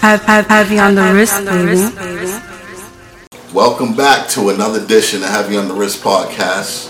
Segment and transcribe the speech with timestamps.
[0.00, 1.74] Have, have, have you on the wrist, baby.
[3.52, 6.86] Welcome back to another edition of Heavy on the Wrist podcast,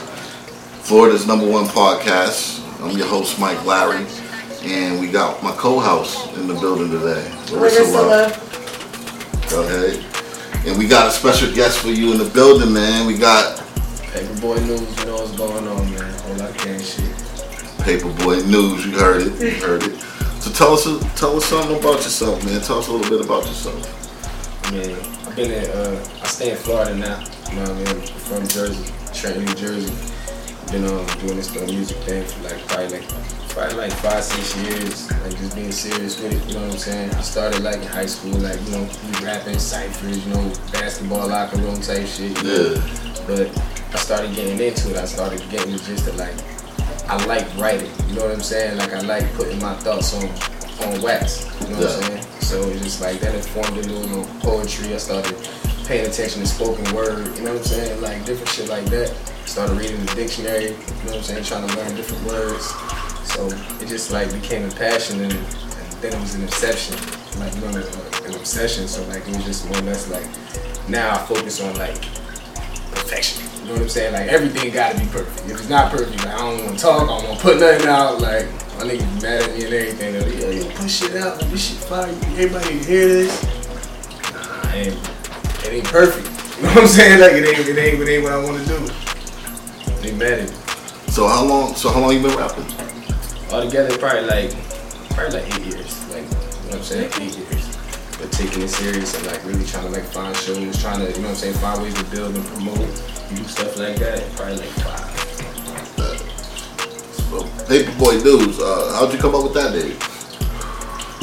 [0.83, 2.60] Florida's number one podcast.
[2.83, 4.05] I'm your host, Mike Larry,
[4.63, 9.46] and we got my co-host in the building today, Larissa Love.
[9.50, 10.04] Go ahead.
[10.66, 13.06] And we got a special guest for you in the building, man.
[13.06, 13.59] We got
[14.12, 16.12] Paperboy News, you know what's going on, man.
[16.20, 17.04] Whole lot of gang shit.
[17.79, 18.84] Paperboy News.
[18.84, 19.40] You heard it.
[19.40, 20.07] You heard it.
[20.48, 22.62] So tell us, tell us something about yourself, man.
[22.62, 23.84] Tell us a little bit about yourself.
[24.64, 27.22] I mean, I've been in, uh, I stay in Florida now.
[27.50, 28.00] You know what I mean?
[28.00, 29.92] From Jersey, Trenton, New Jersey.
[30.72, 33.09] Been um, doing this little music thing for like probably like
[33.51, 35.11] probably like five, six years.
[35.20, 36.48] Like just being serious with it.
[36.48, 37.11] You know what I'm saying?
[37.11, 38.89] I started like in high school, like you know,
[39.23, 42.42] rapping ciphers, you know, basketball locker room type shit.
[42.42, 42.73] Know?
[42.73, 43.25] Yeah.
[43.27, 43.53] But
[43.92, 44.97] I started getting into it.
[44.97, 46.37] I started getting gist of like
[47.09, 47.91] I like writing.
[48.09, 48.77] You know what I'm saying?
[48.77, 50.29] Like I like putting my thoughts on
[50.87, 51.47] on wax.
[51.62, 52.23] You know what I'm saying?
[52.41, 54.93] So it's just like that informed into you know, poetry.
[54.93, 55.34] I started
[55.87, 57.34] paying attention to spoken word.
[57.39, 58.03] You know what I'm saying?
[58.03, 59.09] Like different shit like that.
[59.47, 60.64] Started reading the dictionary.
[60.64, 61.45] You know what I'm saying?
[61.45, 62.67] Trying to learn different words.
[63.33, 63.47] So
[63.81, 66.95] it just like became a passion and, and then it was an obsession.
[67.41, 67.69] Like you know,
[68.27, 68.86] an obsession.
[68.86, 70.29] So like it was just more or less like
[70.91, 72.03] now I focus on like
[72.92, 73.48] perfection.
[73.69, 74.12] You know what I'm saying?
[74.14, 75.44] Like everything gotta be perfect.
[75.44, 78.19] If it's not perfect, like, I don't wanna talk, I don't wanna put nothing out.
[78.19, 78.47] Like
[78.78, 80.12] my niggas mad at me and everything.
[80.14, 81.36] They're like, yo, yo, put shit out.
[81.36, 82.08] Like, this shit fire.
[82.08, 83.44] Everybody hear this.
[84.33, 84.96] Nah, it ain't,
[85.66, 86.34] it ain't perfect.
[86.58, 87.20] You know what I'm saying?
[87.20, 88.78] Like it ain't, it ain't, it ain't what I wanna do.
[90.00, 90.56] They mad at me.
[91.12, 91.74] So how long?
[91.74, 92.64] So how long you been rapping?
[93.52, 94.56] Altogether, probably like,
[95.11, 96.08] probably like eight years.
[96.08, 97.12] Like, you know what I'm saying?
[97.20, 97.77] Eight years.
[98.16, 101.22] But taking it serious and like really trying to like find shows, trying to, you
[101.22, 104.25] know what I'm saying, find ways to build and promote, do stuff like that.
[104.37, 105.19] Probably like five.
[107.29, 108.59] So Paperboy News.
[108.59, 109.97] Uh, how'd you come up with that name?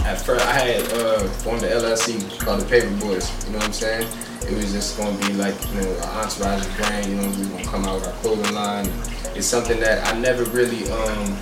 [0.05, 3.31] At first, I had uh, formed an LLC called the Paper Boys.
[3.45, 4.07] You know what I'm saying?
[4.43, 7.07] It was just gonna be like you know our entourage brand.
[7.07, 8.85] You know, we were gonna come out with our clothing line.
[9.33, 11.35] It's something that I never really um.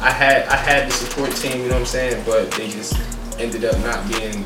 [0.00, 1.60] I had I had the support team.
[1.60, 2.24] You know what I'm saying?
[2.24, 2.94] But they just
[3.38, 4.44] ended up not being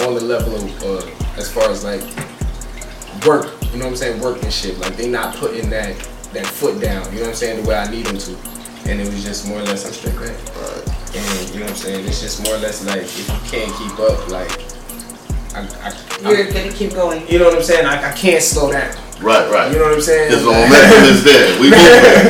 [0.00, 2.02] on the level of uh, as far as like
[3.24, 3.63] work.
[3.74, 4.20] You know what I'm saying?
[4.22, 4.78] Workmanship.
[4.78, 5.96] Like they not putting that
[6.32, 7.04] that foot down.
[7.12, 7.62] You know what I'm saying?
[7.62, 8.36] The way I need them to.
[8.86, 10.36] And it was just more or less I'm straight back.
[10.56, 11.16] Alright.
[11.16, 12.06] And you know what I'm saying?
[12.06, 14.50] It's just more or less like if you can't keep up, like
[15.54, 15.90] I, I,
[16.22, 17.26] You're I gonna keep going.
[17.28, 17.86] you know what I'm saying?
[17.86, 18.94] I, I can't slow down.
[19.22, 19.70] Right, right.
[19.72, 20.30] You know what I'm saying?
[20.30, 21.60] Because the Like- momentum is there.
[21.60, 21.82] We moving.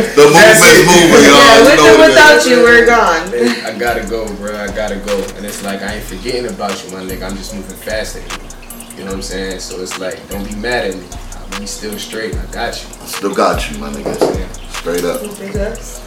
[0.16, 0.87] The That's movement's it.
[0.88, 1.44] moving, y'all.
[1.44, 3.25] Yeah, You with know or without you, we're gone.
[3.69, 4.56] I gotta go, bro.
[4.56, 5.16] I gotta go.
[5.37, 7.28] And it's like I ain't forgetting about you, my nigga.
[7.28, 8.21] I'm just moving faster.
[8.21, 8.97] you.
[8.97, 9.59] You know what I'm saying?
[9.61, 11.05] So it's like, don't be mad at me.
[11.54, 12.34] I'll still straight.
[12.34, 12.88] I got you.
[13.03, 14.38] I Still got you, my nigga.
[14.38, 14.53] Yeah.
[14.70, 15.20] Straight up.
[15.38, 16.00] Big ups.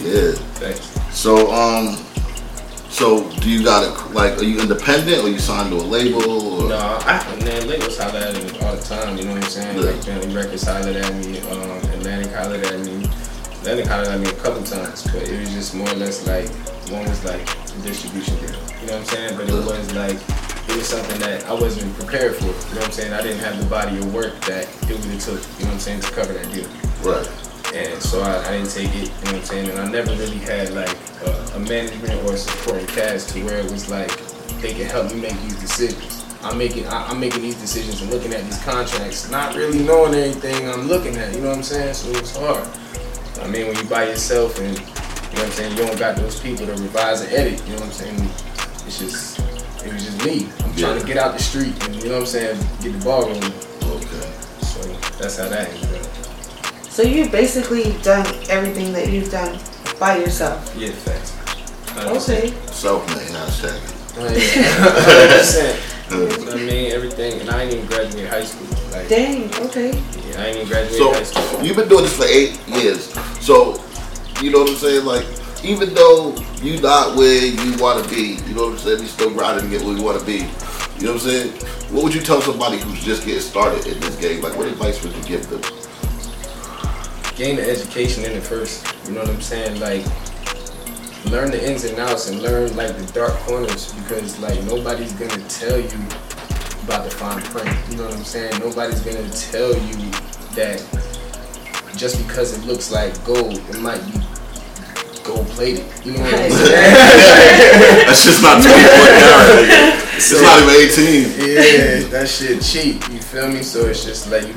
[0.00, 0.32] Yeah.
[0.60, 0.90] Thanks.
[1.16, 1.96] So, um,
[2.90, 4.14] so do you got it?
[4.14, 6.22] Like, are you independent or you signed to a label?
[6.64, 6.68] Or?
[6.68, 9.16] No, I man, labels holler at me all the time.
[9.18, 9.78] You know what I'm saying?
[9.78, 9.90] Yeah.
[9.90, 13.04] Like Family Records hollered at me, um, Atlantic hollered at me.
[13.60, 16.48] Atlantic hollered at me a couple times, but it was just more or less like
[16.90, 17.44] one was like
[17.82, 18.50] distribution deal.
[18.80, 19.36] You know what I'm saying?
[19.36, 19.66] But it Yeah.
[19.66, 20.18] was like
[20.68, 22.46] it was something that I wasn't prepared for.
[22.46, 23.12] You know what I'm saying?
[23.12, 25.40] I didn't have the body of work that it really took.
[25.58, 26.68] You know what I'm saying to cover that deal.
[27.02, 27.28] Right.
[27.74, 29.70] And so I, I didn't take it, you know what I'm saying?
[29.70, 33.58] And I never really had like a, a management or a supporting cast to where
[33.58, 34.10] it was like
[34.60, 36.24] they could help me make these decisions.
[36.42, 40.14] I'm making I, I'm making these decisions and looking at these contracts, not really knowing
[40.14, 41.94] anything I'm looking at, you know what I'm saying?
[41.94, 42.68] So it's hard.
[43.40, 46.16] I mean when you by yourself and you know what I'm saying, you don't got
[46.16, 48.20] those people to revise and edit, you know what I'm saying?
[48.86, 49.43] It's just
[50.24, 50.48] was me.
[50.64, 53.04] I'm trying to get out the street and you know what I'm saying, get the
[53.04, 53.44] ball rolling.
[53.44, 54.30] Okay.
[54.62, 54.82] So
[55.18, 56.84] that's how that ended up.
[56.90, 59.58] So you've basically done everything that you've done
[59.98, 60.74] by yourself.
[60.78, 61.32] Yeah, facts.
[61.96, 62.50] Okay.
[62.66, 63.80] Self-made hashtag.
[64.16, 65.30] Oh, yeah.
[66.10, 66.52] 100%.
[66.52, 68.68] I mean, everything, and I ain't even graduated high school.
[68.92, 69.52] Like, Dang.
[69.66, 69.90] Okay.
[70.28, 71.64] yeah, I ain't even graduated So high school.
[71.64, 73.12] you've been doing this for eight years.
[73.44, 73.82] So
[74.40, 75.04] you know what I'm saying?
[75.04, 75.26] Like,
[75.64, 79.00] even though you not where you want to be, you know what I'm saying?
[79.00, 80.44] You still grinding to get where you want to be.
[80.98, 81.50] You know what I'm saying?
[81.90, 84.42] What would you tell somebody who's just getting started in this game?
[84.42, 85.60] Like, what advice would you give them?
[87.36, 88.86] Gain the education in it first.
[89.06, 89.80] You know what I'm saying?
[89.80, 90.04] Like,
[91.30, 95.42] learn the ins and outs and learn like the dark corners because like nobody's gonna
[95.48, 95.98] tell you
[96.84, 97.76] about the fine print.
[97.90, 98.60] You know what I'm saying?
[98.60, 100.10] Nobody's gonna tell you
[100.54, 100.84] that
[101.96, 104.20] just because it looks like gold, it might be
[105.24, 105.84] gold plated.
[106.04, 108.06] You know what I'm saying?
[108.06, 109.64] That's just not 24 karat.
[109.64, 110.16] nigga.
[110.16, 112.04] It's not even 18.
[112.04, 113.02] Yeah, that shit cheap.
[113.10, 113.62] You feel me?
[113.62, 114.54] So it's just like you,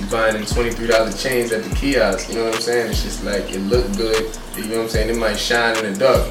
[0.00, 2.30] you buying them twenty three dollar chains at the kiosk.
[2.30, 2.90] You know what I'm saying?
[2.90, 4.36] It's just like it look good.
[4.56, 5.10] You know what I'm saying?
[5.10, 6.26] It might shine in the dark,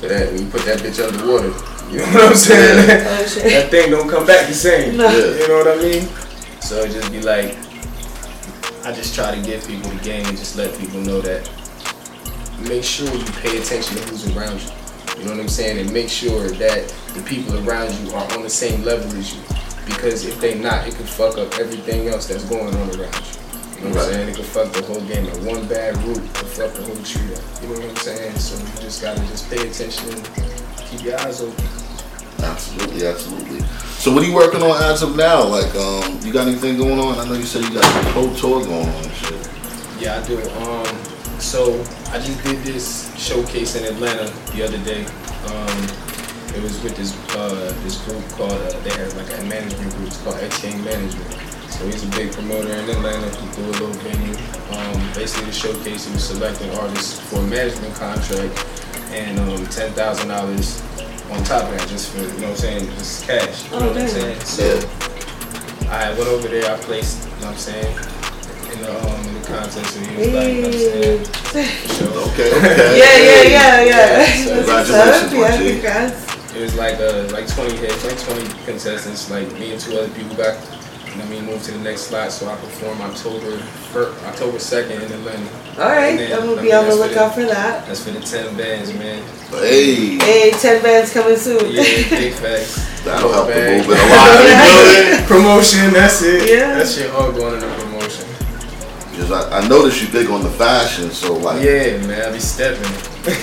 [0.00, 1.48] but that, when you put that bitch underwater,
[1.90, 2.88] You know what I'm saying?
[2.88, 3.04] Yeah.
[3.44, 4.96] Oh, that thing don't come back the same.
[4.98, 5.08] No.
[5.08, 5.40] Yeah.
[5.40, 6.08] You know what I mean?
[6.60, 7.56] So it just be like,
[8.84, 11.48] I just try to get people the game and just let people know that
[12.68, 14.70] make sure you pay attention to who's around you.
[15.18, 15.78] You know what I'm saying?
[15.78, 19.42] And make sure that the people around you are on the same level as you.
[19.86, 23.44] Because if they not, it could fuck up everything else that's going on around you.
[23.76, 24.06] You know what.
[24.06, 24.28] I'm saying?
[24.30, 25.36] It could fuck the whole game up.
[25.38, 27.42] One bad root could fuck the whole tree up.
[27.62, 28.36] You know what I'm saying?
[28.36, 30.28] So you just gotta just pay attention and
[30.88, 31.64] keep your eyes open.
[32.40, 33.60] Absolutely, absolutely.
[33.98, 35.44] So what are you working on as of now?
[35.44, 37.18] Like, um, you got anything going on?
[37.18, 39.50] I know you said you got a whole tour going on and shit.
[39.98, 40.38] Yeah, I do.
[40.50, 41.72] Um, so
[42.10, 45.04] I just did this showcase in Atlanta the other day.
[45.04, 45.78] Um,
[46.54, 50.06] it was with this uh, this group called uh, they had like a management group.
[50.08, 51.40] It's called X Management.
[51.70, 53.28] So he's a big promoter in Atlanta.
[53.40, 54.34] He threw a little venue.
[54.70, 58.64] Um, basically, the showcase he was selecting artists for a management contract
[59.10, 60.80] and um, ten thousand dollars
[61.32, 63.64] on top of that, just for you know what I'm saying, just cash.
[63.64, 64.40] You know Oh, what I'm saying?
[64.40, 66.70] So I went over there.
[66.72, 67.24] I placed.
[67.24, 67.96] You know what I'm saying?
[68.72, 69.13] In the um,
[69.62, 71.24] in and he like, you know what I'm saying?
[71.52, 71.64] Hey.
[71.94, 72.08] Sure.
[72.28, 72.98] Okay, okay.
[72.98, 74.18] Yeah, yeah, yeah, yeah.
[74.18, 75.32] Yeah, so congratulations, up.
[75.32, 76.54] Yeah, congrats.
[76.54, 79.30] It was like uh like 20 hits, like 20 contestants.
[79.30, 81.78] Like me and two other people got, you know, what I mean, moved to the
[81.80, 82.30] next slot.
[82.32, 83.58] So I perform October
[83.90, 85.50] first, October 2nd in Atlanta.
[85.82, 87.86] All right, then, I'm gonna be mean, on the that's what lookout for that.
[87.86, 89.22] That's for the 10 bands, man.
[89.50, 91.58] Hey, Hey, 10 bands coming soon.
[91.72, 93.02] Yeah, big facts.
[93.02, 93.86] that'll help a Bag.
[93.86, 93.98] little bit.
[93.98, 95.26] A lot of people.
[95.26, 96.48] Promotion, that's it.
[96.48, 96.78] Yeah.
[96.78, 97.93] That shit all going in the promotion.
[99.24, 102.40] Because I, I noticed you big on the fashion, so like, Yeah, man, I be
[102.40, 102.84] stepping.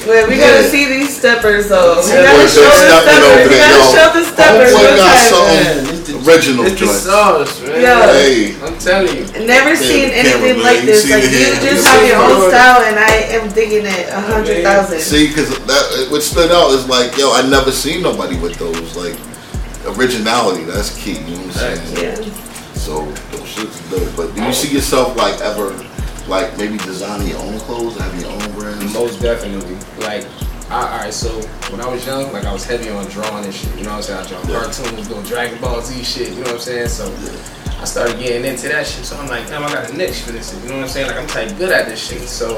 [0.06, 0.62] Wait, we Yeah.
[0.62, 1.98] gotta see these steppers though.
[2.06, 3.50] We gotta show the stepping over steppers.
[3.50, 4.74] We there, gotta show the steppers.
[4.78, 5.25] Homeboy got time.
[5.33, 7.81] something it's the, original it's the sauce, man.
[7.81, 8.13] Yo.
[8.13, 9.25] Hey, I'm telling you.
[9.48, 10.66] Never Yeah, seen the camera, anything man.
[10.69, 11.01] like You this.
[11.01, 11.30] see Like you
[11.66, 15.00] just You have your the own style, and I am digging it a hundred thousand.
[15.00, 18.94] see, because that what stood out is like, yo, I never seen nobody with those
[18.95, 19.18] like
[19.98, 20.63] originality.
[20.63, 21.18] That's key.
[21.25, 22.22] You know what I'm saying?
[22.22, 22.33] Yeah.
[22.78, 24.15] So those shit's dope.
[24.15, 25.71] But do you see yourself like ever,
[26.27, 28.94] like maybe designing your own clothes, having your own brands?
[28.94, 29.75] Most definitely.
[30.06, 30.25] Like,
[30.69, 31.30] I, alright, so
[31.71, 33.75] when I was young, like I was heavy on drawing and shit.
[33.77, 34.25] You know what I'm saying?
[34.25, 34.63] I draw Yeah.
[34.63, 36.30] cartoons, doing Dragon Ball Z shit.
[36.30, 36.88] You know what I'm saying?
[36.88, 37.13] So
[37.81, 39.03] I started getting into that shit.
[39.06, 40.51] So I'm like, damn, I got a niche for this.
[40.54, 40.63] shit.
[40.63, 41.07] You know what I'm saying?
[41.07, 42.21] Like I'm type good at this shit.
[42.30, 42.57] So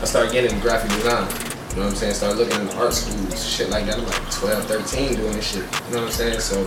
[0.00, 1.26] I started getting into graphic design.
[1.70, 2.14] You know what I'm saying?
[2.14, 3.96] Started looking into art schools, shit like that.
[3.98, 5.62] I'm like 12, 13 doing this shit.
[5.62, 6.40] You know what I'm saying?
[6.40, 6.64] So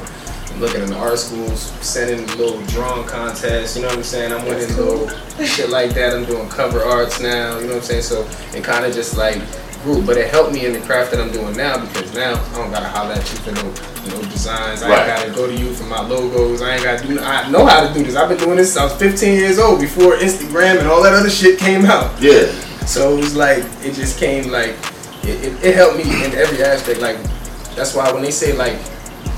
[0.54, 3.76] I'm looking into art schools, sending little drawing contests.
[3.76, 4.32] You know what I'm saying?
[4.32, 5.10] I'm winning little
[5.46, 6.14] shit like that.
[6.16, 7.58] I'm doing cover arts now.
[7.58, 8.04] You know what I'm saying?
[8.04, 9.42] So it kind of just like
[9.84, 12.56] grew, but it helped me in the craft that I'm doing now because now I
[12.58, 14.82] don't gotta holler at you for no, no designs.
[14.84, 15.00] I Right.
[15.00, 16.62] ain't gotta go to you for my logos.
[16.62, 17.20] I ain't gotta do.
[17.20, 18.16] I know how to do this.
[18.16, 21.14] I've been doing this since I was 15 years old before Instagram and all that
[21.14, 22.14] other shit came out.
[22.22, 22.46] Yeah.
[22.86, 24.76] So it was like it just came like
[25.24, 27.02] it, it, it helped me in every aspect.
[27.02, 27.18] Like
[27.76, 28.78] that's why when they say like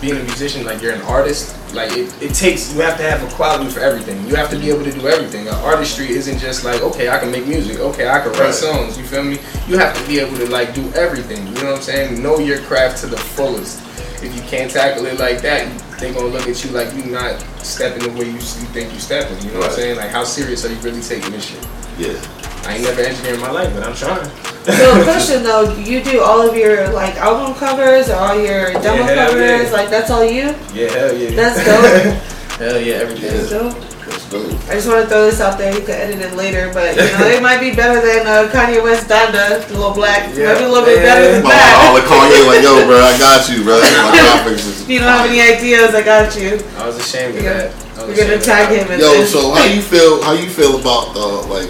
[0.06, 3.24] being a musician, like you're an artist, like it, it takes you have to have
[3.24, 4.24] a quality for everything.
[4.28, 5.48] You have to be able to do everything.
[5.48, 8.54] An artistry isn't just like okay, I can make music, okay, I can write Right.
[8.54, 8.98] songs.
[9.00, 9.40] You feel me?
[9.68, 11.48] You have to be able to like do everything.
[11.48, 12.22] You know what I'm saying?
[12.22, 13.82] Know your craft to the fullest.
[14.24, 15.66] If you can't tackle it like that,
[16.00, 19.00] they're gonna look at you like you're not stepping the way you, you think you're
[19.00, 19.42] stepping.
[19.44, 19.98] You know what I'm saying?
[19.98, 21.68] Like how serious are you really taking this shit?
[21.98, 22.45] Yeah.
[22.66, 24.26] I ain't never engineered in my life, but I'm trying.
[24.66, 29.06] So, question though, you do all of your like album covers or all your demo
[29.06, 29.70] Yeah, covers?
[29.70, 29.72] yeah.
[29.72, 30.56] Like that's all you?
[30.74, 31.30] Yeah, hell yeah.
[31.38, 32.58] That's dope.
[32.60, 33.30] hell yeah, everything.
[33.36, 33.46] Yeah.
[33.46, 33.70] So,
[34.10, 34.50] That's dope.
[34.70, 35.70] I just want to throw this out there.
[35.70, 38.82] You can edit it later, but you know it might be better than uh, Kanye
[38.82, 40.34] West Donda, the little black.
[40.36, 40.50] Yeah.
[40.54, 42.02] Might be a little bit better than My all that.
[42.02, 43.78] the Kanye like, yo, bro, I got you, bro.
[43.78, 43.86] My
[44.18, 46.58] graphics is you don't have any ideas, I got you.
[46.82, 47.70] I was ashamed of We're that.
[47.70, 49.32] gonna- I was We're gonna tag him in Yo, this.
[49.32, 50.22] so how you feel?
[50.24, 51.20] How you feel about the
[51.50, 51.70] like,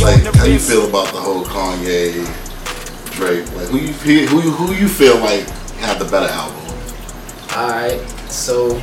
[0.00, 2.24] like how you feel about the whole Kanye,
[3.12, 3.46] Drake?
[3.54, 3.92] Like, who you
[4.28, 5.48] who you, who you feel like
[5.80, 6.62] had the better album?
[7.52, 8.80] Alright, so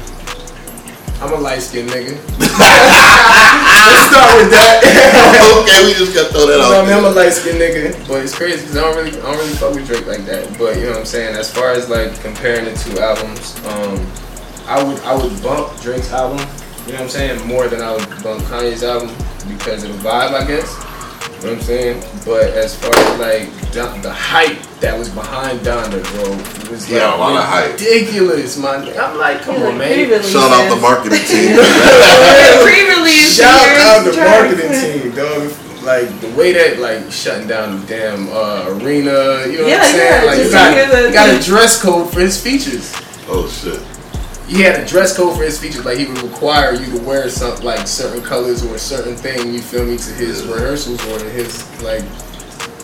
[1.22, 2.18] I'm a light skinned nigga.
[2.40, 4.82] Let's start with that.
[5.64, 6.86] okay, we just got to throw that You know I out.
[6.86, 9.38] mean, I'm a light skinned nigga, but it's crazy because I don't really, I don't
[9.38, 10.58] really fuck with Drake like that.
[10.58, 11.36] But you know what I'm saying.
[11.36, 14.06] As far as like comparing the two albums, um,
[14.66, 16.46] I would, I would bump Drake's album.
[16.86, 19.10] You know what I'm saying more than I would bump Kanye's album
[19.48, 20.68] because of the vibe, I guess.
[21.44, 22.04] You know what I'm saying?
[22.26, 26.32] But as far as like Don- the hype that was behind Donda, bro,
[26.64, 27.72] it was like Yeah, a lot of hype.
[27.74, 28.88] ridiculous, man.
[29.00, 29.94] I'm like, come on, man.
[29.96, 30.32] Pre-release.
[30.32, 31.56] Shout out the marketing team.
[31.56, 33.36] Pre-release.
[33.36, 35.52] Shout years out the marketing team, dog.
[35.84, 39.88] Like the way that like shutting down the damn uh, arena, you know Yeah, what
[39.88, 40.24] I'm saying?
[40.24, 42.94] yeah, like you got, to hear the- you got a dress code for his features.
[43.28, 43.82] oh shit.
[44.48, 45.86] He had a dress code for his features.
[45.86, 49.54] Like he would require you to wear something like certain colors or a certain thing.
[49.54, 52.04] You feel me to his rehearsals or to his like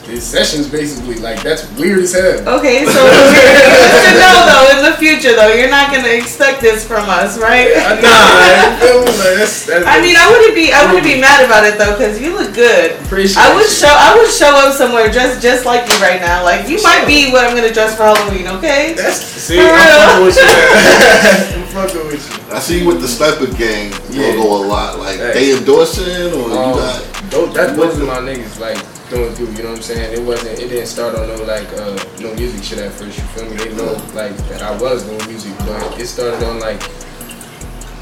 [0.09, 2.57] his sessions basically like that's weird as hell.
[2.59, 6.85] Okay, so good to know though in the future though, you're not gonna expect this
[6.85, 7.69] from us, right?
[7.77, 9.05] Uh, nah, you feel me?
[9.05, 11.95] Like, that's, that's I mean, I wouldn't be, I wouldn't be mad about it though,
[11.97, 12.97] cause you look good.
[13.05, 13.37] appreciate.
[13.41, 13.69] I would you.
[13.69, 16.43] show, I would show up somewhere dressed just like you right now.
[16.43, 18.93] Like you might be what I'm gonna dress for Halloween, okay?
[18.97, 20.43] That's see, For I'm fucking with you.
[21.61, 22.55] I'm fucking with you.
[22.55, 24.33] I see you with the Sniper Gang Yeah.
[24.33, 24.99] logo a lot.
[24.99, 25.33] Like Hey.
[25.33, 28.77] they endorsing or you Um, got those, that, those are my niggas, like,
[29.09, 30.13] doing through, you know what I'm saying?
[30.13, 33.23] It wasn't, it didn't start on no, like, uh, no music shit at first, you
[33.33, 33.57] feel me?
[33.57, 36.81] They know, like, that I was doing music, but it started on, like,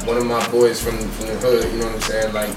[0.04, 2.32] one of my boys from, from the hood, you know what I'm saying?
[2.34, 2.54] Like,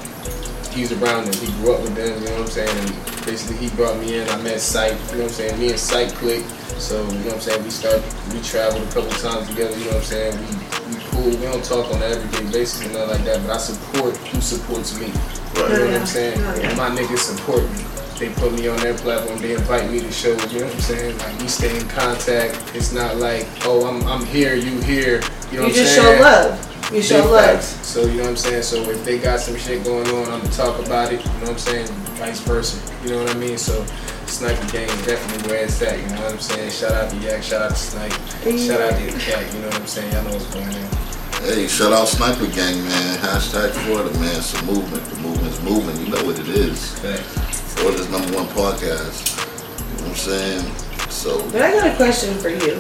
[0.72, 2.78] he's around them, he grew up with them, you know what I'm saying?
[2.78, 5.60] And basically, he brought me in, I met Sight, you know what I'm saying?
[5.60, 7.64] Me and Sight clicked, so, you know what I'm saying?
[7.64, 8.04] We started,
[8.34, 10.38] we traveled a couple times together, you know what I'm saying?
[10.40, 13.56] We, we cool, we don't talk on an everyday basis and nothing like that, but
[13.56, 15.08] I support who supports me.
[15.08, 15.14] You
[15.60, 16.40] know what I'm saying?
[16.40, 16.76] Yeah.
[16.76, 18.01] My niggas support me.
[18.22, 19.40] They put me on their platform.
[19.40, 20.38] They invite me to shows.
[20.54, 21.18] You know what I'm saying?
[21.18, 22.54] Like we stay in contact.
[22.76, 25.24] It's not like, oh, I'm I'm here, you here.
[25.52, 25.74] You know You what I'm saying?
[25.74, 26.94] You just show love.
[26.94, 27.64] You show love.
[27.64, 28.62] So you know what I'm saying?
[28.62, 31.26] So if they got some shit going on, I'm gonna talk about it.
[31.26, 31.88] You know what I'm saying?
[32.22, 32.78] Vice versa.
[33.04, 33.58] You know what I mean?
[33.58, 33.84] So
[34.28, 35.98] Sniper Gang is definitely where it's at.
[35.98, 36.70] You know what I'm saying?
[36.70, 37.42] Shout out to Yak.
[37.42, 38.12] Shout out to Snipe.
[38.12, 39.52] Shout out to the cat.
[39.52, 40.14] You know what I'm saying?
[40.14, 41.11] Y'all know what's going on.
[41.44, 43.18] Hey, shout out Sniper Gang, man.
[43.18, 44.36] Hashtag Florida, man.
[44.38, 45.04] It's a movement.
[45.06, 45.98] The movement's moving.
[46.06, 47.00] You know what it is.
[47.00, 47.74] Facts.
[47.74, 49.42] Florida's number one podcast.
[49.80, 50.76] You know what I'm saying?
[51.10, 52.80] So, But I got a question for you.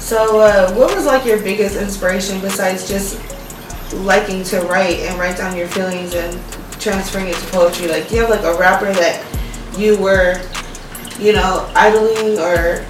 [0.00, 3.20] So, uh, what was like your biggest inspiration besides just
[3.92, 6.32] liking to write and write down your feelings and
[6.80, 7.88] transferring it to poetry?
[7.88, 9.22] Like, do you have like a rapper that
[9.76, 10.40] you were,
[11.18, 12.86] you know, idling or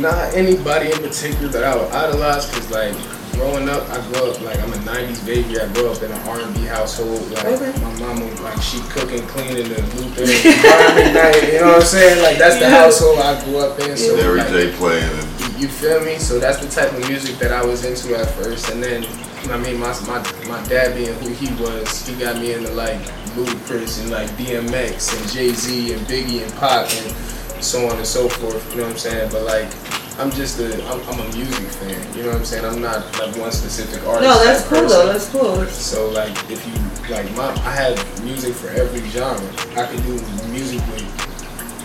[0.00, 2.94] Not anybody in particular that I would idolize, cause like
[3.32, 5.60] growing up, I grew up like I'm a '90s baby.
[5.60, 7.30] I grew up in an R&B household.
[7.32, 7.72] Like Okay.
[7.82, 11.52] my mama, like she cooking, cleaning, the Luther environment night.
[11.52, 12.22] You know what I'm saying?
[12.22, 12.82] Like that's the Yeah.
[12.82, 13.96] household I grew up in.
[13.96, 15.28] So Mary like, J playing
[15.62, 16.18] you feel me?
[16.18, 19.06] So that's the type of music that I was into at first, and then
[19.50, 22.98] I mean, my my my dad being who he was, he got me into like
[23.36, 28.06] Ludacris and like DMX and Jay Z and Biggie and Pop and so on and
[28.06, 28.68] so forth.
[28.72, 29.30] You know what I'm saying?
[29.30, 29.70] But like,
[30.18, 32.16] I'm just a I'm, I'm a music fan.
[32.16, 32.64] You know what I'm saying?
[32.64, 34.28] I'm not like one specific artist.
[34.28, 34.44] no?
[34.44, 34.88] That's cool person.
[34.88, 35.12] though.
[35.12, 35.66] That's cool.
[35.66, 36.74] So like if you
[37.14, 39.40] like my I have music for every genre.
[39.76, 41.08] I can do music with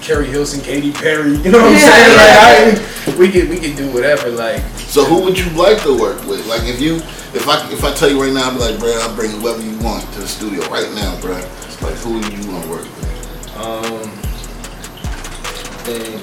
[0.02, 2.76] Keri Hilson, Katy Perry, you know what I'm Yeah, saying?
[2.76, 2.76] yeah.
[2.78, 5.98] Like I we can we can do whatever like So who would you like to
[5.98, 6.46] work with?
[6.48, 6.96] Like if you,
[7.34, 9.62] if I, if I tell you right now, I'd be like, bro, I'll bring whoever
[9.62, 11.34] you want to the studio right now, bro.
[11.82, 13.58] Like who do you want to work with?
[13.58, 14.10] um
[15.84, 16.22] thing.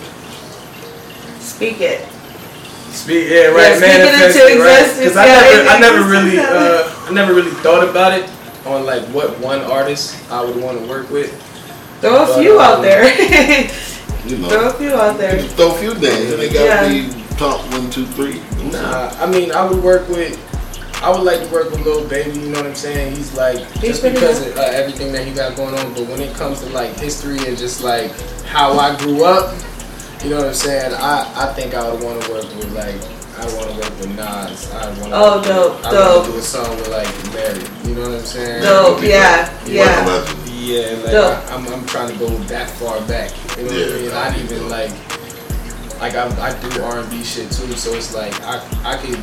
[1.55, 2.07] Speak it.
[2.91, 4.81] Speak yeah, right, speak it manifest into it, right?
[4.83, 8.29] existence, Because I never, I it never really, uh, I never really thought about it
[8.67, 11.31] on like what one artist I would want to work with.
[12.01, 13.05] Throw a But, few out um, there.
[14.27, 15.39] You know, Throw a few out there.
[15.53, 16.35] throw a few names.
[16.39, 16.89] They gotta Yeah.
[16.89, 18.41] be top one, two, three.
[18.73, 20.41] Nah, I mean, I would work with.
[21.03, 22.41] I would like to work with Lil Baby.
[22.41, 23.15] You know what I'm saying?
[23.17, 25.93] He's like He's just because of uh, everything that he got going on.
[25.93, 28.13] But when it comes to like history and just like
[28.47, 29.53] how I grew up,
[30.25, 30.95] you know what I'm saying?
[30.95, 33.01] I I think I would want to work with like.
[33.37, 34.71] I want to work with Nas.
[34.73, 35.11] I want to.
[35.13, 36.17] Oh, dope, I dope.
[36.17, 37.65] want to do a song with like Mary.
[37.89, 38.63] You know what I'm saying?
[38.63, 39.03] Dope.
[39.03, 39.51] Yeah.
[39.67, 40.55] You like a Yeah.
[40.55, 41.51] Yeah, like Dope.
[41.51, 43.33] I, I'm, I'm trying to go that far back.
[43.59, 44.09] You know what Yeah, I mean?
[44.09, 44.93] that'd Not even like
[46.01, 49.19] like I, I do R&B shit too, so it's like I I could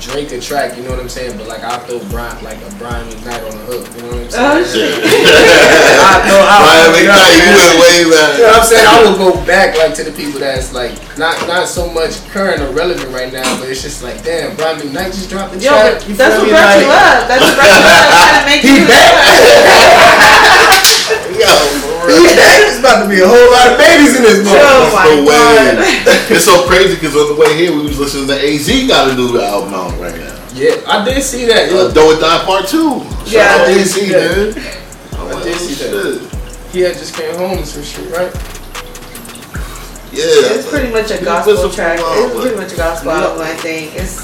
[0.00, 1.36] Drake a track, you know what I'm saying?
[1.36, 4.32] But like I throw Brian like a Brian McKnight on the hook, you know what
[4.32, 4.96] I'm Oh, saying?
[4.96, 5.04] shit.
[6.00, 7.80] I throw I Brian you know what McKnight, you went saying?
[7.84, 8.40] way You know back.
[8.40, 8.86] what I'm saying?
[8.88, 12.62] I will go back like to the people that's like not not so much current
[12.64, 15.68] or relevant right now, but it's just like damn, Brian McKnight just dropped the Yo,
[15.68, 16.00] track.
[16.00, 16.56] but you that's what me?
[16.56, 17.28] brought you up.
[17.28, 18.08] That's what brought you up.
[18.08, 19.12] Trying to make He you back.
[21.36, 21.79] Yo, for real.
[22.60, 24.94] There's about to be a whole lot of babies in this Oh motherfucker.
[24.94, 26.30] my No god.
[26.30, 29.14] It's so crazy because on the way here we was listening to AZ got a
[29.14, 30.36] new album out right now.
[30.54, 31.70] Yeah, I did see that.
[31.72, 33.00] Uh, Doe or Die Part Two.
[33.24, 34.56] Shout Yeah, out I did AZ, see that.
[34.56, 34.74] man.
[35.14, 36.30] I'm I like, did oh, see that.
[36.30, 36.72] shit.
[36.72, 38.32] He had just came home and some shit, right?
[40.12, 42.00] Yeah, It's pretty much a He gospel track.
[42.00, 43.94] a- It's pretty much a gospel album, I think.
[43.94, 44.18] It's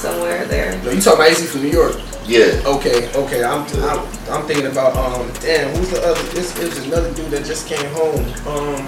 [0.00, 0.80] somewhere there.
[0.82, 1.96] No, you talking about AZ from New York?
[2.26, 2.62] Yeah.
[2.64, 3.44] Okay, okay.
[3.44, 5.30] I'm I'm, I'm thinking about um.
[5.40, 6.22] Damn, who's the other?
[6.32, 8.24] This is another dude that just came home.
[8.46, 8.86] Um.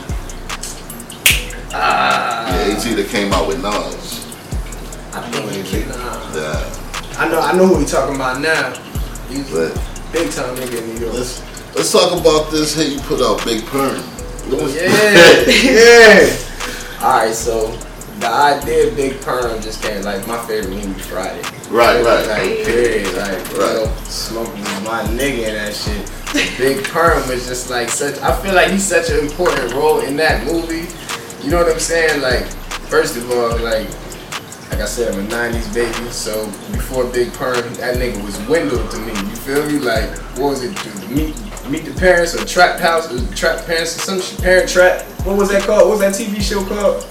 [1.73, 2.47] Ah.
[2.67, 4.25] Yeah, AZ that came out with Nas.
[5.13, 7.21] I he can, uh, Yeah.
[7.21, 8.73] I know I know who we talking about now.
[9.29, 11.15] He's a But big time nigga in New York.
[11.15, 11.43] let's
[11.75, 14.03] let's talk about this hit you put out, Big Perm.
[14.47, 15.41] Oh, yeah,
[15.73, 17.05] yeah.
[17.05, 17.71] All right, so
[18.21, 21.43] the idea of Big Perm just came like my favorite movie Friday.
[21.75, 22.25] Right, right.
[22.29, 23.07] Like period.
[23.17, 23.75] Like you Right.
[23.75, 26.09] know, smoking was my nigga and that shit.
[26.57, 28.17] Big Perm was just like such.
[28.23, 30.87] I feel like he's such an important role in that movie.
[31.43, 32.21] You know what I'm saying?
[32.23, 32.45] Like
[32.89, 33.89] first of all, like
[34.71, 36.11] like I said, I'm a '90s baby.
[36.11, 39.11] So before Big Perm, that nigga was Wendell to me.
[39.13, 39.81] You feel me?
[39.81, 40.71] Like what was it?
[41.11, 41.35] Meet
[41.69, 43.11] Meet the Parents or Trap House?
[43.13, 44.41] Or Trap Parents or some shit?
[44.41, 45.03] Parent Trap?
[45.27, 45.89] What was that called?
[45.89, 47.05] What was that TV show called?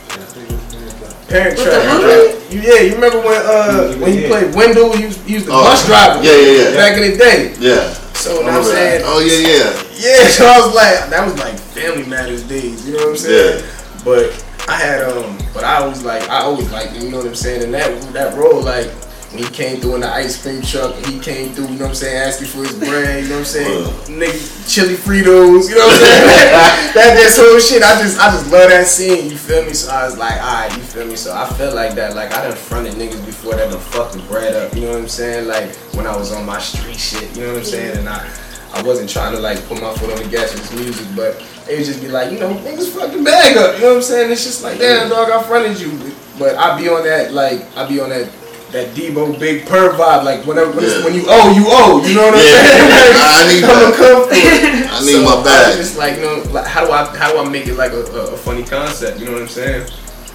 [1.33, 2.01] Parent With Trap.
[2.01, 2.45] the?
[2.53, 4.93] You- Yeah, you remember when uh when he played Wendell?
[4.95, 6.21] you used, he was the Oh, bus driver.
[6.21, 6.77] yeah, yeah, yeah.
[6.77, 7.53] Back in the day.
[7.59, 7.89] Yeah.
[8.13, 9.01] So what I'm saying.
[9.03, 9.69] Oh yeah, yeah.
[9.97, 13.17] Yeah, so I was like, that was like Family Matters days, you know what I'm
[13.17, 13.59] saying?
[13.59, 13.65] Yeah.
[14.05, 14.29] But
[14.69, 17.63] I had um, but I was like, I always like, you know what I'm saying?
[17.63, 19.02] And that that role, like when
[19.37, 21.95] he came through in the ice cream truck, he came through, you know what I'm
[21.95, 23.85] saying, asking for his bread, you know what I'm saying?
[24.19, 26.93] Nigga, chili Fritos, you know what I'm saying?
[26.93, 29.73] that this whole shit, I just I just love that scene, you feel me?
[29.73, 31.15] So I was like, alright, you feel me?
[31.15, 34.19] So I felt like that, like I done fronted niggas before that done fucked the
[34.23, 35.47] bread up, you know what I'm saying?
[35.47, 37.97] Like when I was on my street shit, you know what I'm saying?
[37.97, 38.29] And I
[38.73, 41.35] I wasn't trying to like put my foot on the gas with this music, but
[41.69, 43.75] it would just be like, you know, niggas fucking bag up.
[43.75, 44.31] You know what I'm saying?
[44.31, 46.13] It's just like, damn, dog, I fronted you.
[46.39, 48.27] But I be on that, like, I be on that
[48.73, 50.23] that Debo Big Perm vibe.
[50.23, 51.03] Like, whenever when, Yeah.
[51.05, 52.03] when you owe, you owe.
[52.05, 52.65] You know what I'm Yeah.
[52.67, 53.15] saying?
[53.15, 53.95] I need I'ma that.
[53.95, 54.23] come.
[54.29, 55.67] I need So, my I bag.
[55.67, 57.91] was just like, you know, like, how do I how do I make it like
[57.93, 59.19] a, a, a funny concept?
[59.19, 59.87] You know what I'm saying?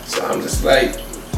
[0.07, 0.97] So I'm just like,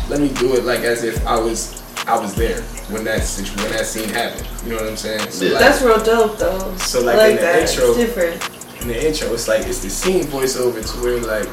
[0.09, 2.61] let me do it like as if I was I was there
[2.93, 4.47] when that situ- when that scene happened.
[4.65, 5.31] You know what I'm saying?
[5.31, 5.53] So Yeah.
[5.53, 6.75] like, That's real dope though.
[6.79, 7.69] So, like, like in the that.
[7.71, 8.49] intro- It's different.
[8.83, 11.49] in the intro, it's like it's the scene voiceover to where like,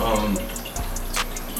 [0.00, 0.38] um,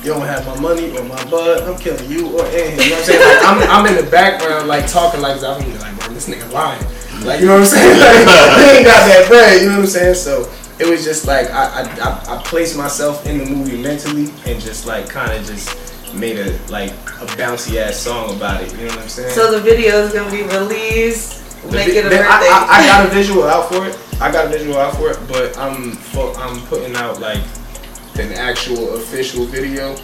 [0.02, 2.78] you don't have my money or my bud, I'm killing you or him.
[2.78, 3.21] You know what I'm saying?
[3.21, 5.44] Like, I'm, I'm in the background like talking like this.
[5.44, 6.85] I'm like, bro, this nigga lying.
[7.25, 7.99] Like, you know what I'm saying?
[8.02, 9.62] Like, he ain't got that bread.
[9.62, 10.14] You know what I'm saying?
[10.16, 14.32] So it was just like I I, I, I placed myself in the movie mentally
[14.47, 18.73] and just like kind of just made a like a bouncy ass song about it.
[18.73, 19.30] You know what I'm saying?
[19.30, 21.38] So the video is gonna be released.
[21.62, 22.25] The Make vi- it a birthday.
[22.26, 23.97] I, I, I got a visual out for it.
[24.21, 25.97] I got a visual out for it, but I'm
[26.38, 27.40] I'm putting out like
[28.19, 29.97] an actual official video.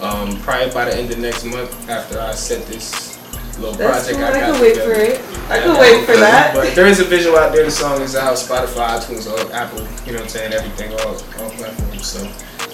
[0.00, 3.16] Um, probably by the end of next month after I set this
[3.58, 4.26] little That's project cool.
[4.26, 4.94] I I can wait together.
[4.94, 5.50] for it.
[5.50, 6.54] I can wait for that.
[6.54, 7.64] But there is a visual out there.
[7.64, 9.80] The song is out Spotify, iTunes, all Apple.
[10.04, 10.52] You know what I'm saying?
[10.52, 12.06] Everything, all all platforms.
[12.06, 12.22] So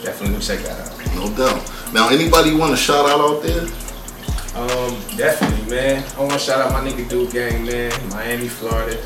[0.02, 1.14] definitely check that out.
[1.14, 1.62] No doubt.
[1.92, 3.62] Now, anybody want to shout out out there?
[4.54, 6.04] Um, definitely, man.
[6.16, 8.98] I want to shout out my nigga Dude Gang, man, Miami, Florida.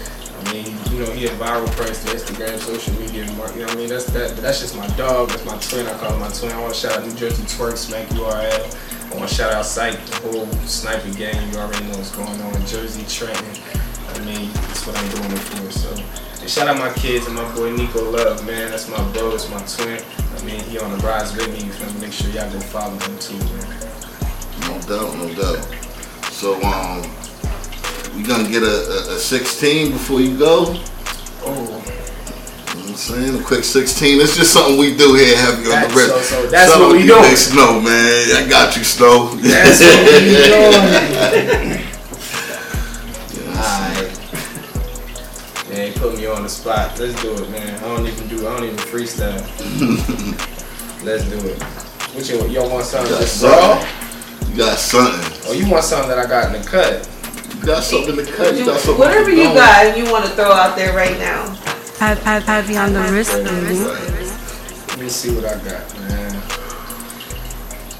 [0.46, 3.52] I mean, you know, he had viral press to Instagram, social media, and mark.
[3.54, 3.88] You know what I mean?
[3.88, 4.36] That's that.
[4.36, 5.30] That's just my dog.
[5.30, 5.86] That's my twin.
[5.86, 6.52] I call him my twin.
[6.52, 9.10] I want to shout out New Jersey Twerk, Smack URL.
[9.10, 11.34] I want to shout out Sight, the whole sniper gang.
[11.52, 12.54] You already know what's going on.
[12.54, 13.44] in Jersey, Trenton.
[14.06, 15.70] I mean, that's what I'm doing it for.
[15.72, 15.90] So,
[16.40, 18.70] and shout out my kids and my boy Nico Love, man.
[18.70, 19.30] That's my bro.
[19.30, 19.98] That's my twin.
[19.98, 21.66] I mean, he on the rise with me.
[21.66, 22.00] You feel me?
[22.02, 23.66] Make sure y'all go follow him too, man.
[24.62, 25.64] No doubt, no doubt.
[26.30, 27.02] So, um,
[28.16, 28.66] we gonna get a,
[29.12, 30.64] a, a 16 before you go.
[30.68, 30.74] Oh.
[30.74, 30.82] You know
[31.44, 31.80] Oh.
[31.80, 33.38] what I'm saying?
[33.40, 34.20] A quick 16.
[34.20, 36.08] It's just something we do here, have you on the wrist.
[36.30, 37.14] so- so that's what we you.
[37.20, 38.36] Big Snow, man.
[38.36, 39.28] I got you, Snow.
[39.36, 40.20] That's what we
[41.68, 41.82] doing.
[45.96, 46.98] Put me on the spot.
[46.98, 47.74] Let's do it, man.
[47.82, 48.46] I don't even do.
[48.46, 49.40] I don't even freestyle.
[51.04, 51.62] Let's do it.
[52.14, 54.50] What you y'all want something You got something.
[54.50, 55.48] You got something.
[55.50, 57.08] Or you want something that I got in the cut?
[57.54, 58.56] You got something to cut.
[58.56, 61.46] You got something Whatever to you got you want to throw out there right now.
[61.98, 63.78] Have, have, have you on the wrist, baby?
[63.78, 66.32] Let me see what I got, man.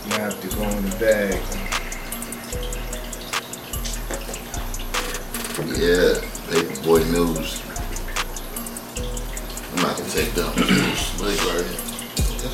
[0.05, 1.43] You have to go in the bag.
[5.77, 7.63] Yeah, paper boy news.
[9.73, 10.69] I'm not gonna take that one.
[11.27, 11.69] Like, right.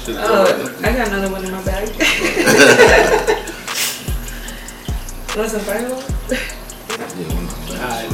[0.06, 0.78] That Oh.
[0.82, 1.88] I got another one in my bag.
[5.34, 6.02] What's the final
[6.98, 7.48] I'm.
[7.70, 8.12] Alright.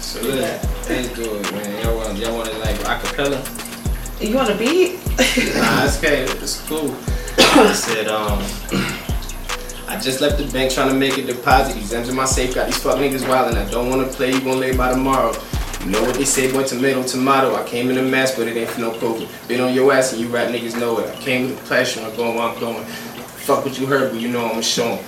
[0.00, 1.84] So look, let's man.
[1.84, 3.40] Y'all want y'all want it like acapella?
[4.20, 4.96] You want a beat?
[5.56, 6.22] Nah, it's okay.
[6.22, 6.94] It's cool.
[7.38, 8.38] I said, um,
[9.88, 11.74] I just left the bank trying to make a deposit.
[11.74, 14.32] These M's my safe got these fuck niggas wild and I don't wanna play.
[14.32, 15.34] You gon' lay by tomorrow.
[15.84, 17.54] You know what they say, boy, tomato, tomato.
[17.54, 19.48] I came in a mask, but it ain't for no COVID.
[19.48, 21.14] Been on your ass and you rap niggas know it.
[21.14, 22.84] I came with a passion, I'm going where I'm going.
[22.84, 25.04] Fuck what you heard, but you know I'ma show 'em.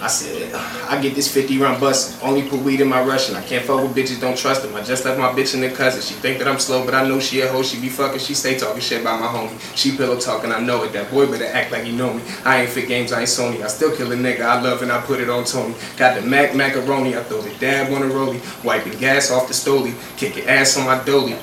[0.00, 0.54] I said,
[0.88, 3.34] I get this 50 round bus, only put weed in my Russian.
[3.34, 4.74] I can't fuck with bitches, don't trust them.
[4.76, 6.00] I just left my bitch in the cousin.
[6.02, 7.64] She think that I'm slow, but I know she a hoe.
[7.64, 9.76] She be fucking, she stay talking shit about my homie.
[9.76, 10.92] She pillow talking, I know it.
[10.92, 12.22] That boy better act like he know me.
[12.44, 13.62] I ain't fit games, I ain't Sony.
[13.64, 15.74] I still kill a nigga I love and I put it on Tony.
[15.96, 18.64] Got the Mac macaroni, I throw the dab on the rollie.
[18.64, 21.36] Wiping gas off the stoley, kicking ass on my dolly.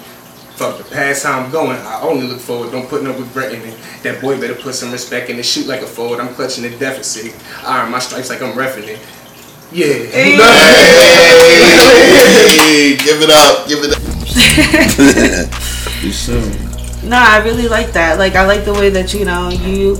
[0.55, 1.77] Fuck the past how I'm going.
[1.77, 2.71] I only look forward.
[2.71, 3.77] Don't put no regret in it.
[4.03, 5.43] That boy better put some respect in it.
[5.43, 6.21] Shoot like a forward.
[6.21, 7.35] I'm clutching the deficit.
[7.65, 8.99] Iron my stripes like I'm refing it.
[9.73, 9.87] Yeah.
[9.87, 10.37] Hey,
[12.65, 12.95] Hey.
[12.95, 14.01] give it up, give it up.
[17.03, 18.17] no, I really like that.
[18.17, 19.97] Like I like the way that you know you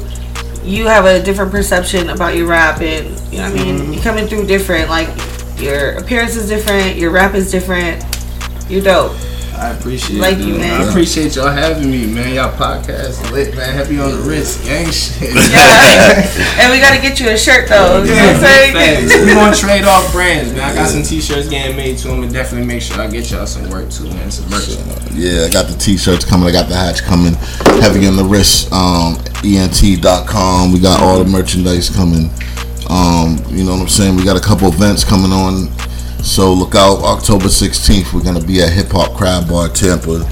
[0.63, 3.94] you have a different perception about your rap and you know what I mean mm-hmm.
[3.94, 4.89] you're coming through different.
[4.89, 5.10] Like
[5.60, 8.04] your appearance is different, your rap is different.
[8.70, 9.18] You're dope.
[9.65, 10.80] I appreciate like you, man.
[10.80, 12.36] I appreciate y'all having me, man.
[12.36, 13.73] Y'all podcast lit, man.
[13.73, 15.34] Happy on the wrist, gang shit.
[15.56, 16.62] Yeah.
[16.62, 18.04] and we gotta get you a shirt though.
[18.04, 19.25] You know what I'm saying?
[19.25, 20.62] we gonna trade off brands, man.
[20.62, 22.12] I got some t-shirts getting made too.
[22.12, 24.30] I'm gonna definitely make sure I get y'all some work too, man.
[24.30, 24.69] Some merch.
[25.13, 26.47] Yeah, I got the t-shirts coming.
[26.47, 27.34] I got the hats coming.
[27.82, 28.71] Heavy on the wrist.
[28.71, 30.73] Um, ent.com.
[30.73, 32.30] We got all the merchandise coming.
[32.88, 34.15] Um, you know what I'm saying?
[34.15, 35.69] We got a couple events coming on
[36.26, 40.26] so look out, October 16th, we're gonna be at Hip Hop Crab Bar Tampa.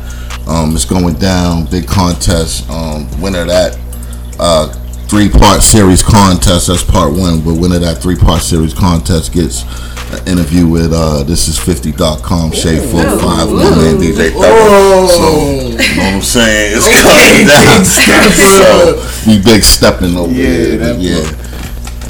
[0.48, 2.70] Um, it's going down, big contest.
[2.70, 3.78] Um, winner that
[4.40, 4.74] uh,
[5.08, 6.68] three part series contest.
[6.68, 7.42] That's part one.
[7.42, 9.64] But winner that three part series contest gets
[10.12, 15.08] an interview with uh, this is 50.com, Shay 45, my man DJ Thugger.
[15.08, 16.74] So, you know what I'm saying?
[16.76, 17.86] It's coming down.
[19.24, 21.53] so, we big stepping over yeah, Yeah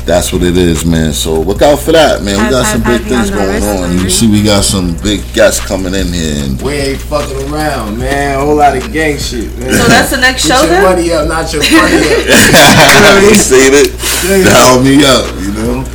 [0.05, 1.13] that's what it is, man.
[1.13, 2.35] So look out for that, man.
[2.43, 3.93] We got some big things going on.
[3.99, 6.43] You see, we got some big guests coming in here.
[6.43, 8.37] And we ain't fucking around, man.
[8.37, 9.71] A whole lot of gang shit, man.
[9.71, 10.83] So that's the next show, then?
[10.83, 13.23] money up, not your money up.
[13.23, 14.43] you see it?
[14.43, 15.85] Dial me up, you know.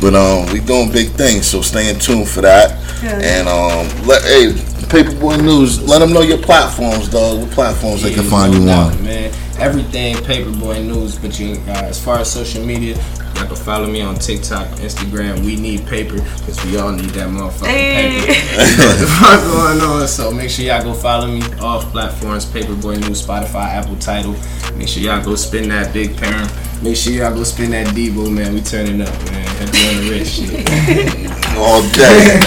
[0.00, 2.78] But um, we doing big things, so stay in tune for that.
[3.02, 3.18] Yeah.
[3.22, 4.52] And um, let hey,
[4.92, 7.40] Paperboy News, let them know your platforms, dog.
[7.40, 11.18] What platforms yeah, they can find you on, man everything Paperboy News.
[11.18, 12.96] But you, uh, as far as social media,
[13.34, 15.44] Y'all can follow me on TikTok, Instagram.
[15.44, 18.26] We need paper because we all need that motherfucking hey.
[18.26, 19.06] paper.
[19.20, 20.06] What's going on?
[20.06, 24.36] So make sure y'all go follow me off platforms: Paperboy News, Spotify, Apple Tidal.
[24.76, 26.52] Make sure y'all go spin that big parent.
[26.80, 28.54] Make sure y'all go spin that Debo, man.
[28.54, 29.46] We turning up, man.
[29.56, 31.56] Heavy the rich shit.
[31.58, 32.38] all day.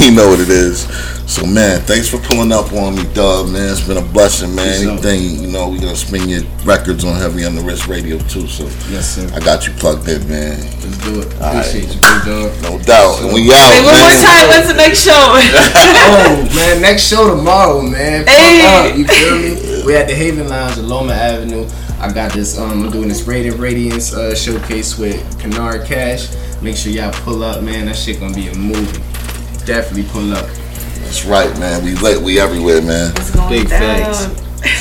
[0.04, 0.86] you know what it is.
[1.30, 3.50] So man, thanks for pulling up on me, dog.
[3.50, 4.82] Man, it's been a blessing, man.
[4.82, 8.48] Anything, you know, we gonna spin your records on Heavy on the Wrist Radio too.
[8.48, 9.30] So yes, sir.
[9.32, 10.58] I got you plugged in, man.
[10.58, 11.40] Let's do it.
[11.40, 11.94] All Appreciate right.
[11.94, 12.62] you, big dog.
[12.66, 13.22] No doubt.
[13.22, 13.70] And we out.
[13.70, 14.48] Hey, one more time.
[14.50, 15.14] When's the next show?
[15.14, 18.26] oh man, next show tomorrow, man.
[18.26, 18.90] Hey.
[18.90, 19.86] Up, you feel me?
[19.86, 21.64] We at the Haven Lounge, at Loma Avenue.
[22.00, 22.58] I got this.
[22.58, 26.34] Um, I'm doing this Radiant Radiance uh, showcase with Canard Cash.
[26.60, 27.86] Make sure y'all pull up, man.
[27.86, 28.98] That shit gonna be a movie.
[29.64, 30.50] Definitely pull up.
[31.10, 31.84] That's right, man.
[31.84, 32.22] We late.
[32.22, 33.12] We everywhere, man.
[33.48, 34.14] Big down.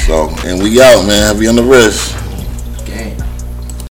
[0.05, 1.23] So, and we out, man.
[1.23, 2.13] Heavy on the wrist.